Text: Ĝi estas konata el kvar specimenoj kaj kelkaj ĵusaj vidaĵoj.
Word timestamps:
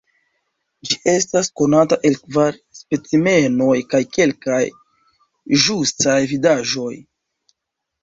Ĝi 0.91 0.95
estas 1.11 1.49
konata 1.61 1.99
el 2.09 2.17
kvar 2.23 2.57
specimenoj 2.79 3.77
kaj 3.95 4.03
kelkaj 4.19 4.61
ĵusaj 5.69 6.21
vidaĵoj. 6.37 6.93